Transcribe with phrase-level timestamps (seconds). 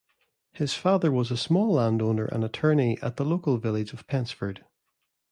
[0.51, 4.65] His father was a small landowner and attorney at the local village of Pensford.